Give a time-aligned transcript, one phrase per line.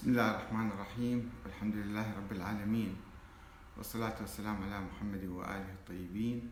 [0.00, 1.30] بسم الله الرحمن الرحيم.
[1.44, 2.96] والحمد لله رب العالمين.
[3.76, 6.50] والصلاة والسلام على محمد وآله الطيبين.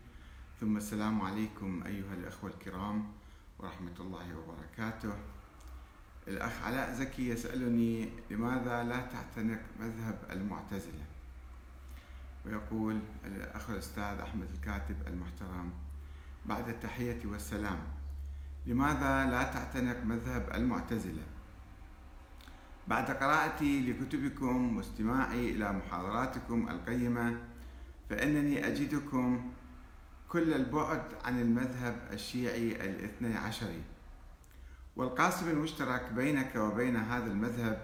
[0.61, 3.05] ثم السلام عليكم أيها الأخوة الكرام
[3.59, 5.13] ورحمة الله وبركاته.
[6.27, 11.05] الأخ علاء زكي يسألني لماذا لا تعتنق مذهب المعتزلة؟
[12.45, 15.73] ويقول الأخ الأستاذ أحمد الكاتب المحترم
[16.45, 17.79] بعد التحية والسلام
[18.65, 21.38] لماذا لا تعتنق مذهب المعتزلة؟
[22.89, 27.37] بعد قراءتي لكتبكم واستماعي إلى محاضراتكم القيمة
[28.09, 29.51] فإنني أجدكم
[30.29, 33.81] كل البعد عن المذهب الشيعي الاثني عشري
[34.95, 37.81] والقاسم المشترك بينك وبين هذا المذهب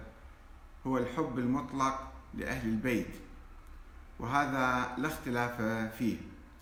[0.86, 3.14] هو الحب المطلق لأهل البيت
[4.18, 5.62] وهذا لا اختلاف
[5.98, 6.16] فيه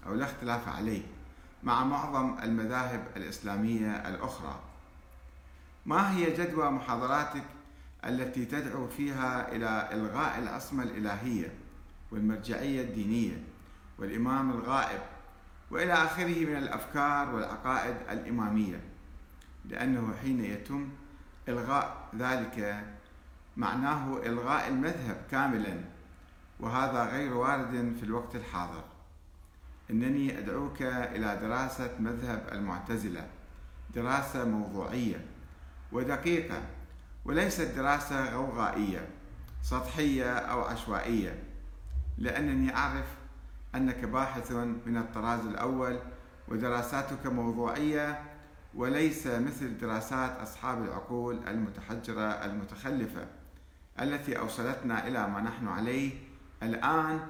[0.06, 1.02] أو لا اختلاف عليه
[1.62, 4.60] مع معظم المذاهب الإسلامية الأخرى.
[5.86, 7.44] ما هي جدوى محاضراتك
[8.06, 11.52] التي تدعو فيها إلى إلغاء العصمة الإلهية
[12.10, 13.42] والمرجعية الدينية
[13.98, 15.00] والإمام الغائب
[15.70, 18.80] وإلى آخره من الأفكار والعقائد الإمامية
[19.64, 20.88] لأنه حين يتم
[21.48, 22.84] إلغاء ذلك
[23.56, 25.80] معناه إلغاء المذهب كاملا
[26.60, 28.84] وهذا غير وارد في الوقت الحاضر.
[29.90, 33.26] إنني أدعوك إلى دراسة مذهب المعتزلة
[33.94, 35.24] دراسة موضوعية
[35.92, 36.62] ودقيقة
[37.24, 39.08] وليست دراسة غوغائية
[39.62, 41.42] سطحية أو عشوائية
[42.18, 43.06] لأنني أعرف
[43.74, 44.52] أنك باحث
[44.86, 45.98] من الطراز الأول
[46.48, 48.22] ودراساتك موضوعية
[48.74, 53.26] وليس مثل دراسات أصحاب العقول المتحجرة المتخلفة
[54.00, 56.12] التي أوصلتنا إلى ما نحن عليه
[56.62, 57.26] الآن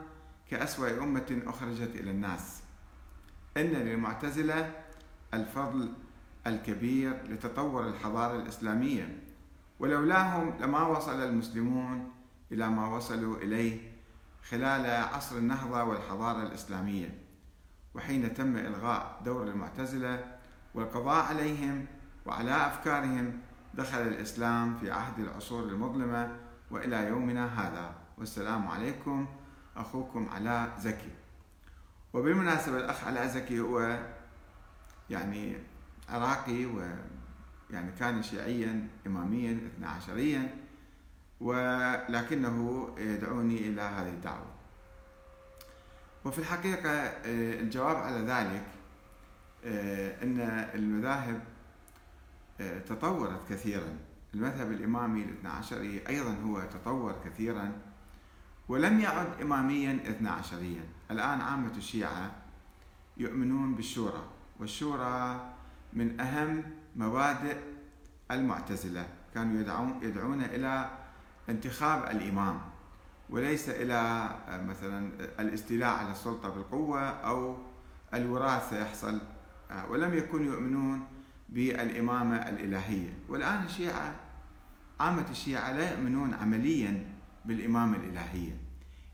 [0.51, 2.63] كأسوأ أمة أخرجت إلى الناس.
[3.57, 4.73] إن للمعتزلة
[5.35, 5.93] الفضل
[6.47, 9.19] الكبير لتطور الحضارة الإسلامية.
[9.85, 12.13] ولولاهم لما وصل المسلمون
[12.53, 13.93] إلى ما وصلوا إليه
[14.49, 17.19] خلال عصر النهضة والحضارة الإسلامية
[17.95, 20.37] وحين تم إلغاء دور المعتزلة
[20.75, 21.87] والقضاء عليهم
[22.27, 23.41] وعلى أفكارهم
[23.75, 26.37] دخل الإسلام في عهد العصور المظلمة
[26.71, 27.95] وإلى يومنا هذا.
[28.19, 29.27] والسلام عليكم
[29.77, 31.13] أخوكم علاء زكي.
[32.13, 33.99] وبالمناسبة الأخ علاء زكي هو
[35.11, 35.57] يعني
[36.09, 36.83] عراقي و
[37.75, 40.55] يعني كان شيعيا إماميا اثنا عشريا
[41.41, 44.55] ولكنه يدعوني إلى هذه الدعوة.
[46.25, 48.65] وفي الحقيقة آه، الجواب على ذلك
[49.65, 50.41] آه، أن
[50.75, 51.41] المذاهب
[52.61, 53.99] آه، تطورت كثيرا.
[54.35, 57.73] المذهب الإمامي الاثنى عشري أيضا هو تطور كثيرا
[58.69, 60.83] ولم يعد إماميا اثنى عشريا.
[61.11, 62.33] الآن عامة الشيعة
[63.17, 64.25] يؤمنون بالشورى
[64.61, 65.41] والشورى
[65.93, 66.65] من أهم
[66.97, 67.57] مبادئ
[68.31, 69.07] المعتزلة.
[69.35, 70.91] كانوا يدعون يدعون إلى
[71.49, 72.61] انتخاب الإمام
[73.31, 73.95] وليس إلى
[74.49, 75.11] آه، مثلا
[75.41, 77.57] الاستيلاء على السلطة بالقوة أو
[78.15, 79.21] الوراثة يحصل
[79.71, 81.07] آه، ولم يكونوا يؤمنون
[81.49, 83.19] بالإمامة الإلهية.
[83.29, 84.15] والآن الشيعة
[85.01, 87.07] عامة الشيعة لا يؤمنون عمليا
[87.45, 88.57] بالإمامة الإلهية.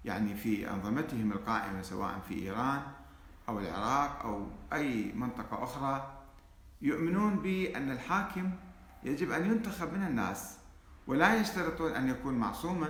[0.04, 2.82] يعني في أنظمتهم القائمة سواء في إيران
[3.48, 6.19] أو العراق أو أي منطقة أخرى
[6.82, 8.50] يؤمنون بأن الحاكم
[9.04, 10.58] يجب أن ينتخب من الناس
[11.06, 12.88] ولا يشترطون أن يكون معصوما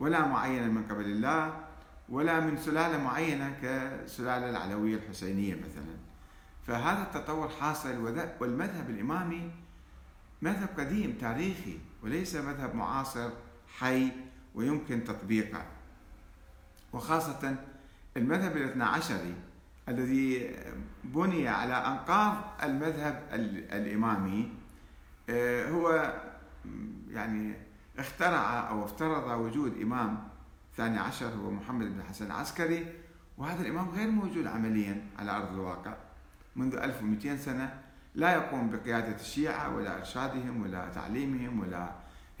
[0.00, 1.64] ولا معينا من قبل الله
[2.08, 5.96] ولا من سلالة معينة كسلالة العلوية الحسينية مثلا.
[6.66, 7.98] فهذا التطور حاصل
[8.40, 9.50] والمذهب الإمامي
[10.42, 13.30] مذهب قديم تاريخي وليس مذهب معاصر
[13.78, 14.12] حي
[14.54, 15.66] ويمكن تطبيقه.
[16.92, 17.56] وخاصة
[18.16, 19.34] المذهب الاثنى عشري
[19.88, 20.56] الذي
[21.04, 23.22] بني على أنقاض المذهب
[23.72, 24.52] الإمامي.
[25.30, 26.14] آه، هو
[27.10, 27.54] يعني
[27.98, 30.28] اخترع أو افترض وجود إمام
[30.76, 32.86] ثاني عشر هو محمد بن حسن العسكري
[33.38, 35.94] وهذا الإمام غير موجود عمليا على أرض الواقع.
[36.56, 37.80] منذ 1200 سنة
[38.14, 41.90] لا يقوم بقيادة الشيعة ولا إرشادهم ولا تعليمهم ولا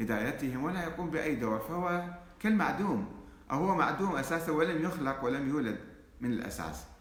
[0.00, 2.04] هدايتهم ولا يقوم بأي دور فهو
[2.40, 3.08] كالمعدوم.
[3.50, 5.78] أو هو معدوم أساسا ولم يخلق ولم يولد
[6.20, 6.93] من الأساس.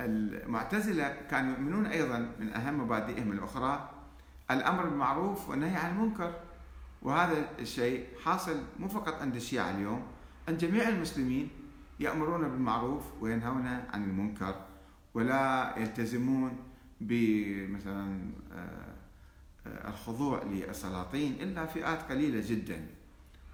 [0.00, 3.90] المعتزلة كانوا يؤمنون أيضا من أهم مبادئهم الأخرى
[4.50, 6.34] الأمر بالمعروف والنهي عن المنكر.
[7.02, 10.02] وهذا الشيء حاصل مو فقط عند الشيعة اليوم
[10.48, 11.50] عند جميع المسلمين
[12.00, 14.54] يأمرون بالمعروف وينهون عن المنكر
[15.14, 16.56] ولا يلتزمون
[17.00, 18.20] بمثلا
[18.52, 18.94] آه،
[19.66, 22.86] آه، الخضوع للسلاطين إلا فئات قليلة جدا.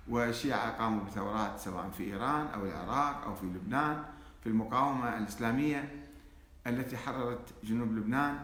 [0.08, 4.04] والشيعة قاموا بثورات سواء في إيران أو العراق أو في لبنان.
[4.40, 5.88] في المقاومة الإسلامية
[6.66, 8.38] التي حررت جنوب لبنان.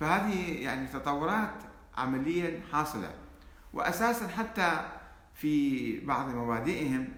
[0.00, 1.62] فهذه يعني تطورات
[1.96, 3.14] عمليا حاصلة.
[3.72, 4.90] وأساسا حتى
[5.34, 7.08] في بعض مبادئهم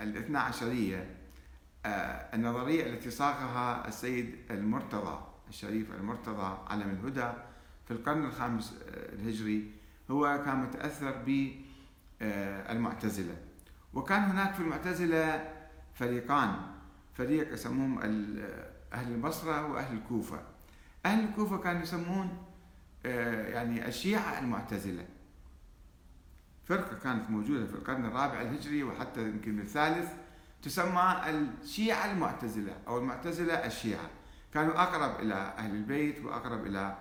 [0.00, 1.16] الاثنا عشرية
[1.86, 5.18] آه، النظرية التي صاغها السيد المرتضى
[5.48, 7.32] الشريف المرتضى علم الهدى
[7.84, 9.70] في القرن الخامس الهجري
[10.10, 11.22] هو كان متأثر
[12.20, 13.36] بالمعتزلة
[13.94, 15.51] وكان هناك في المعتزلة
[15.94, 16.56] فريقان.
[17.14, 17.98] فريق يسموهم
[18.92, 20.40] أهل البصرة وأهل الكوفة
[21.06, 22.38] أهل الكوفة كانوا يسمون
[23.06, 25.04] آه، يعني الشيعة المعتزلة.
[26.64, 30.12] فرقة كانت موجودة في القرن الرابع الهجري وحتى يمكن الثالث.
[30.62, 34.10] تسمى الشيعة المعتزلة أو المعتزلة الشيعة.
[34.54, 36.96] كانوا أقرب إلى أهل البيت وأقرب إلى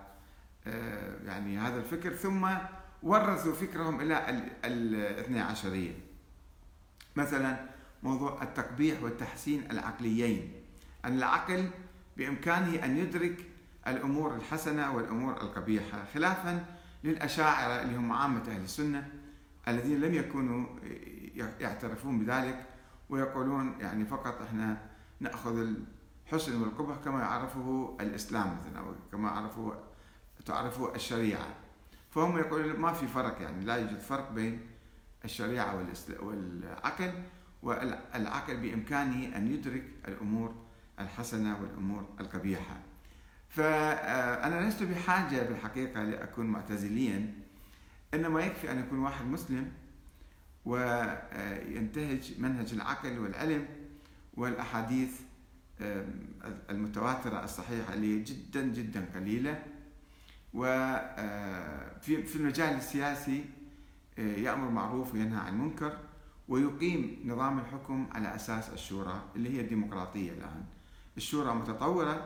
[0.67, 2.13] آه، يعني هذا الفكر.
[2.13, 2.49] ثم
[3.03, 4.29] ورثوا فكرهم إلى
[4.65, 5.93] الاثنى عشرية.
[7.15, 7.70] مثلا
[8.03, 10.51] موضوع التقبيح والتحسين العقليين.
[11.05, 11.69] أن العقل
[12.17, 13.45] بإمكانه أن يدرك
[13.87, 16.65] الأمور الحسنة والأمور القبيحة خلافا
[17.03, 19.09] للأشاعرة اللي هم عامة أهل السنة
[19.67, 20.65] الذين لم يكونوا
[21.59, 22.65] يعترفون بذلك
[23.09, 24.77] ويقولون يعني فقط إحنا
[25.19, 25.67] نأخذ
[26.27, 29.73] الحسن والقبح كما يعرفه الإسلام مثلا أو كما يعرفه
[30.45, 31.47] تعرفه الشريعة.
[32.11, 34.61] فهم يقولون ما في فرق يعني لا يوجد فرق بين
[35.25, 35.85] الشريعة
[36.19, 37.13] والعقل
[37.63, 40.55] والعقل بإمكانه أن يدرك الأمور
[40.99, 42.79] الحسنة والأمور القبيحة.
[43.49, 47.33] فانا لست بحاجة بالحقيقة لأكون معتزليا
[48.13, 49.71] إنما يكفي أن يكون واحد مسلم
[50.65, 53.65] وينتهج منهج العقل والعلم
[54.33, 55.19] والأحاديث
[56.69, 59.63] المتواترة الصحيحة اللي جدا جدا قليلة.
[60.53, 63.45] وفي في المجال السياسي
[64.17, 65.97] يأمر معروف وينهى عن منكر.
[66.51, 70.63] ويقيم نظام الحكم على أساس الشورى اللي هي الديمقراطية الآن.
[71.17, 72.25] الشورى متطورة